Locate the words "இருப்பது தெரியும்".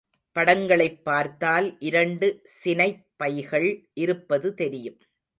3.93-4.97